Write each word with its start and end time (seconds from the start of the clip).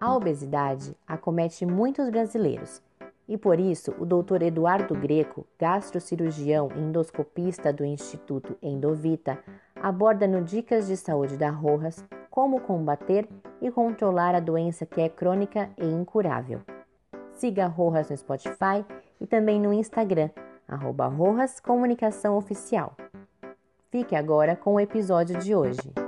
A 0.00 0.14
obesidade 0.14 0.96
acomete 1.06 1.66
muitos 1.66 2.08
brasileiros 2.08 2.82
e 3.28 3.36
por 3.36 3.60
isso 3.60 3.94
o 3.98 4.06
Dr. 4.06 4.42
Eduardo 4.42 4.94
Greco, 4.94 5.46
gastrocirurgião 5.58 6.68
e 6.74 6.80
endoscopista 6.80 7.72
do 7.72 7.84
Instituto 7.84 8.56
Endovita, 8.62 9.38
aborda 9.76 10.26
no 10.26 10.42
Dicas 10.42 10.88
de 10.88 10.96
Saúde 10.96 11.36
da 11.36 11.50
Rojas 11.50 12.02
como 12.30 12.60
combater 12.60 13.28
e 13.60 13.70
controlar 13.70 14.34
a 14.34 14.40
doença 14.40 14.86
que 14.86 15.00
é 15.00 15.08
crônica 15.08 15.70
e 15.76 15.86
incurável. 15.86 16.62
Siga 17.34 17.66
Rojas 17.66 18.08
no 18.08 18.16
Spotify 18.16 18.84
e 19.20 19.26
também 19.26 19.60
no 19.60 19.72
Instagram, 19.72 20.30
arroba 20.66 21.06
Rojas 21.06 21.60
Comunicação 21.60 22.36
Oficial. 22.36 22.96
Fique 23.90 24.16
agora 24.16 24.56
com 24.56 24.74
o 24.74 24.80
episódio 24.80 25.38
de 25.38 25.54
hoje. 25.54 25.99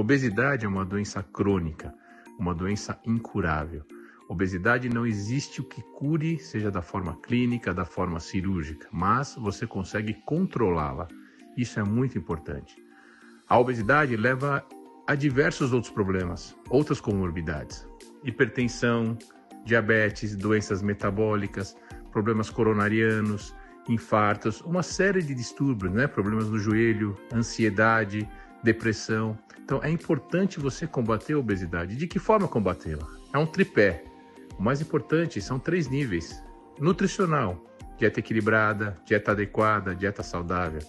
Obesidade 0.00 0.64
é 0.64 0.68
uma 0.68 0.82
doença 0.82 1.22
crônica, 1.22 1.92
uma 2.38 2.54
doença 2.54 2.98
incurável. 3.04 3.84
Obesidade 4.30 4.88
não 4.88 5.06
existe 5.06 5.60
o 5.60 5.64
que 5.64 5.82
cure, 5.82 6.38
seja 6.38 6.70
da 6.70 6.80
forma 6.80 7.18
clínica, 7.22 7.74
da 7.74 7.84
forma 7.84 8.18
cirúrgica, 8.18 8.88
mas 8.90 9.34
você 9.34 9.66
consegue 9.66 10.14
controlá-la. 10.24 11.06
Isso 11.54 11.78
é 11.78 11.84
muito 11.84 12.16
importante. 12.16 12.82
A 13.46 13.58
obesidade 13.58 14.16
leva 14.16 14.66
a 15.06 15.14
diversos 15.14 15.70
outros 15.70 15.92
problemas, 15.92 16.56
outras 16.70 16.98
comorbidades: 16.98 17.86
hipertensão, 18.24 19.18
diabetes, 19.66 20.34
doenças 20.34 20.80
metabólicas, 20.80 21.76
problemas 22.10 22.48
coronarianos, 22.48 23.54
infartos, 23.86 24.62
uma 24.62 24.82
série 24.82 25.22
de 25.22 25.34
distúrbios, 25.34 25.92
né? 25.92 26.06
problemas 26.06 26.48
no 26.48 26.58
joelho, 26.58 27.14
ansiedade, 27.34 28.26
depressão. 28.62 29.38
Então 29.64 29.80
é 29.82 29.90
importante 29.90 30.58
você 30.58 30.86
combater 30.86 31.34
a 31.34 31.38
obesidade. 31.38 31.96
De 31.96 32.06
que 32.06 32.18
forma 32.18 32.48
combatê-la? 32.48 33.06
É 33.32 33.38
um 33.38 33.46
tripé. 33.46 34.04
O 34.58 34.62
mais 34.62 34.80
importante 34.80 35.40
são 35.40 35.58
três 35.58 35.88
níveis: 35.88 36.42
nutricional, 36.78 37.64
dieta 37.96 38.20
equilibrada, 38.20 38.96
dieta 39.04 39.32
adequada, 39.32 39.94
dieta 39.94 40.22
saudável. 40.22 40.80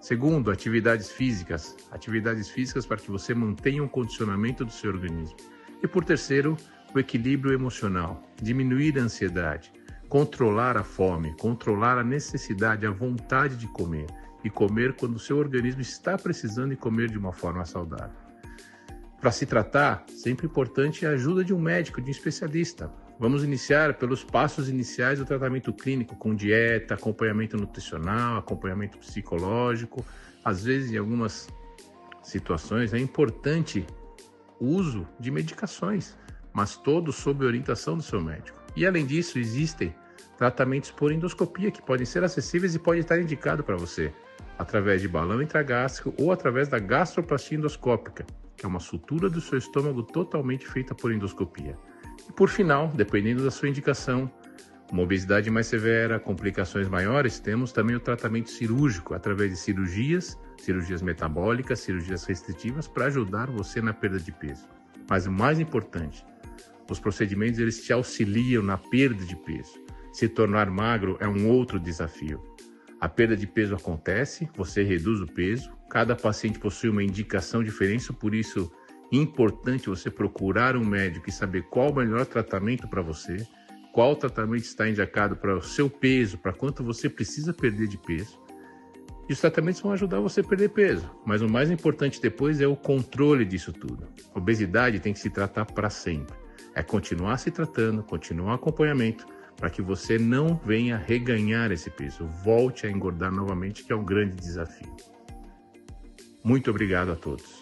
Segundo, 0.00 0.50
atividades 0.50 1.10
físicas, 1.10 1.76
atividades 1.90 2.48
físicas 2.48 2.86
para 2.86 2.98
que 2.98 3.10
você 3.10 3.34
mantenha 3.34 3.82
um 3.82 3.88
condicionamento 3.88 4.64
do 4.64 4.70
seu 4.70 4.90
organismo. 4.92 5.36
E 5.82 5.88
por 5.88 6.04
terceiro, 6.04 6.56
o 6.94 6.98
equilíbrio 6.98 7.52
emocional, 7.52 8.22
diminuir 8.40 8.98
a 8.98 9.02
ansiedade, 9.02 9.72
controlar 10.08 10.76
a 10.76 10.84
fome, 10.84 11.34
controlar 11.36 11.98
a 11.98 12.04
necessidade, 12.04 12.86
a 12.86 12.90
vontade 12.90 13.56
de 13.56 13.66
comer 13.68 14.06
e 14.48 14.50
comer 14.50 14.94
quando 14.94 15.16
o 15.16 15.18
seu 15.18 15.36
organismo 15.36 15.82
está 15.82 16.16
precisando 16.16 16.70
de 16.70 16.76
comer 16.76 17.10
de 17.10 17.18
uma 17.18 17.32
forma 17.32 17.64
saudável. 17.64 18.16
Para 19.20 19.30
se 19.30 19.44
tratar, 19.44 20.04
sempre 20.08 20.46
importante 20.46 21.04
a 21.04 21.10
ajuda 21.10 21.44
de 21.44 21.52
um 21.52 21.60
médico, 21.60 22.00
de 22.00 22.08
um 22.08 22.10
especialista. 22.10 22.90
Vamos 23.20 23.44
iniciar 23.44 23.94
pelos 23.94 24.24
passos 24.24 24.68
iniciais 24.68 25.18
do 25.18 25.24
tratamento 25.24 25.72
clínico, 25.72 26.16
com 26.16 26.34
dieta, 26.34 26.94
acompanhamento 26.94 27.56
nutricional, 27.56 28.38
acompanhamento 28.38 28.96
psicológico. 28.98 30.04
Às 30.44 30.64
vezes, 30.64 30.92
em 30.92 30.96
algumas 30.96 31.48
situações, 32.22 32.94
é 32.94 32.98
importante 32.98 33.84
o 34.58 34.66
uso 34.66 35.06
de 35.20 35.30
medicações, 35.30 36.16
mas 36.52 36.76
todos 36.76 37.16
sob 37.16 37.44
orientação 37.44 37.96
do 37.96 38.02
seu 38.02 38.20
médico. 38.20 38.58
E 38.74 38.86
além 38.86 39.04
disso, 39.04 39.38
existem 39.38 39.92
tratamentos 40.36 40.90
por 40.90 41.12
endoscopia 41.12 41.70
que 41.70 41.82
podem 41.82 42.06
ser 42.06 42.24
acessíveis 42.24 42.74
e 42.74 42.78
podem 42.78 43.00
estar 43.00 43.20
indicados 43.20 43.64
para 43.64 43.76
você 43.76 44.12
através 44.58 45.00
de 45.00 45.08
balão 45.08 45.40
intragástrico 45.40 46.14
ou 46.18 46.32
através 46.32 46.68
da 46.68 46.78
gastroplastia 46.78 47.58
endoscópica, 47.58 48.26
que 48.56 48.66
é 48.66 48.68
uma 48.68 48.80
sutura 48.80 49.30
do 49.30 49.40
seu 49.40 49.58
estômago 49.58 50.02
totalmente 50.02 50.66
feita 50.66 50.94
por 50.94 51.12
endoscopia. 51.12 51.78
E 52.28 52.32
por 52.32 52.48
final, 52.48 52.88
dependendo 52.88 53.44
da 53.44 53.50
sua 53.50 53.68
indicação, 53.68 54.30
uma 54.90 55.02
obesidade 55.02 55.50
mais 55.50 55.66
severa, 55.66 56.18
complicações 56.18 56.88
maiores, 56.88 57.38
temos 57.38 57.72
também 57.72 57.94
o 57.94 58.00
tratamento 58.00 58.50
cirúrgico 58.50 59.14
através 59.14 59.50
de 59.50 59.56
cirurgias, 59.56 60.38
cirurgias 60.56 61.02
metabólicas, 61.02 61.80
cirurgias 61.80 62.24
restritivas 62.24 62.88
para 62.88 63.06
ajudar 63.06 63.50
você 63.50 63.80
na 63.82 63.92
perda 63.92 64.18
de 64.18 64.32
peso. 64.32 64.66
Mas 65.08 65.26
o 65.26 65.32
mais 65.32 65.60
importante, 65.60 66.24
os 66.90 66.98
procedimentos 66.98 67.58
eles 67.60 67.84
te 67.84 67.92
auxiliam 67.92 68.62
na 68.62 68.78
perda 68.78 69.24
de 69.24 69.36
peso. 69.36 69.78
Se 70.18 70.28
tornar 70.28 70.68
magro 70.68 71.16
é 71.20 71.28
um 71.28 71.48
outro 71.48 71.78
desafio. 71.78 72.42
A 73.00 73.08
perda 73.08 73.36
de 73.36 73.46
peso 73.46 73.76
acontece, 73.76 74.50
você 74.56 74.82
reduz 74.82 75.20
o 75.20 75.26
peso. 75.28 75.70
Cada 75.88 76.16
paciente 76.16 76.58
possui 76.58 76.90
uma 76.90 77.04
indicação 77.04 77.62
diferente, 77.62 78.12
por 78.12 78.34
isso 78.34 78.68
é 79.12 79.16
importante 79.16 79.88
você 79.88 80.10
procurar 80.10 80.76
um 80.76 80.84
médico 80.84 81.28
e 81.28 81.32
saber 81.32 81.62
qual 81.70 81.92
o 81.92 81.94
melhor 81.94 82.26
tratamento 82.26 82.88
para 82.88 83.00
você, 83.00 83.46
qual 83.92 84.16
tratamento 84.16 84.64
está 84.64 84.88
indicado 84.88 85.36
para 85.36 85.56
o 85.56 85.62
seu 85.62 85.88
peso, 85.88 86.36
para 86.36 86.52
quanto 86.52 86.82
você 86.82 87.08
precisa 87.08 87.52
perder 87.52 87.86
de 87.86 87.96
peso. 87.96 88.40
E 89.28 89.32
os 89.32 89.40
tratamentos 89.40 89.80
vão 89.80 89.92
ajudar 89.92 90.18
você 90.18 90.40
a 90.40 90.44
perder 90.44 90.70
peso, 90.70 91.08
mas 91.24 91.42
o 91.42 91.48
mais 91.48 91.70
importante 91.70 92.20
depois 92.20 92.60
é 92.60 92.66
o 92.66 92.74
controle 92.74 93.44
disso 93.44 93.72
tudo. 93.72 94.08
A 94.34 94.38
obesidade 94.40 94.98
tem 94.98 95.12
que 95.12 95.20
se 95.20 95.30
tratar 95.30 95.64
para 95.66 95.88
sempre. 95.88 96.36
É 96.74 96.82
continuar 96.82 97.36
se 97.36 97.52
tratando, 97.52 98.02
continuar 98.02 98.50
o 98.50 98.54
acompanhamento 98.56 99.37
para 99.58 99.68
que 99.68 99.82
você 99.82 100.16
não 100.18 100.54
venha 100.54 100.96
reganhar 100.96 101.72
esse 101.72 101.90
peso, 101.90 102.26
volte 102.44 102.86
a 102.86 102.90
engordar 102.90 103.32
novamente, 103.32 103.84
que 103.84 103.92
é 103.92 103.96
um 103.96 104.04
grande 104.04 104.36
desafio. 104.36 104.96
Muito 106.44 106.70
obrigado 106.70 107.10
a 107.10 107.16
todos. 107.16 107.57